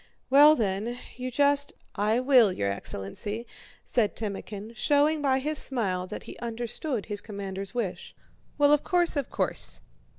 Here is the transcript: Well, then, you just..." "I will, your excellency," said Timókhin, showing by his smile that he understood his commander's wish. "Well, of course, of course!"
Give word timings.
Well, 0.31 0.55
then, 0.55 0.97
you 1.15 1.29
just..." 1.29 1.73
"I 1.93 2.19
will, 2.19 2.51
your 2.51 2.71
excellency," 2.71 3.45
said 3.85 4.15
Timókhin, 4.15 4.75
showing 4.75 5.21
by 5.21 5.37
his 5.37 5.59
smile 5.59 6.07
that 6.07 6.23
he 6.23 6.39
understood 6.39 7.05
his 7.05 7.21
commander's 7.21 7.75
wish. 7.75 8.15
"Well, 8.57 8.73
of 8.73 8.83
course, 8.83 9.15
of 9.15 9.29
course!" 9.29 9.79